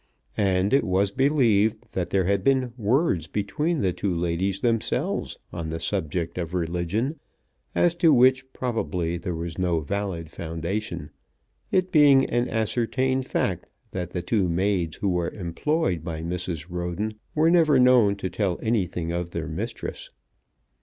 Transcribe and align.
And 0.35 0.73
it 0.73 0.83
was 0.83 1.11
believed 1.11 1.85
that 1.91 2.09
there 2.09 2.23
had 2.23 2.43
been 2.43 2.73
"words" 2.75 3.27
between 3.27 3.81
the 3.81 3.93
two 3.93 4.15
ladies 4.15 4.61
themselves 4.61 5.37
on 5.53 5.69
the 5.69 5.79
subject 5.79 6.39
of 6.39 6.55
religion, 6.55 7.19
as 7.75 7.93
to 8.01 8.11
which 8.11 8.51
probably 8.51 9.19
there 9.19 9.35
was 9.35 9.59
no 9.59 9.79
valid 9.79 10.31
foundation, 10.31 11.11
it 11.71 11.91
being 11.91 12.25
an 12.25 12.49
ascertained 12.49 13.27
fact 13.27 13.67
that 13.91 14.09
the 14.09 14.23
two 14.23 14.49
maids 14.49 14.95
who 14.95 15.09
were 15.09 15.29
employed 15.29 16.03
by 16.03 16.23
Mrs. 16.23 16.65
Roden 16.67 17.11
were 17.35 17.51
never 17.51 17.77
known 17.79 18.15
to 18.15 18.29
tell 18.31 18.59
anything 18.63 19.11
of 19.11 19.29
their 19.29 19.47
mistress. 19.47 20.09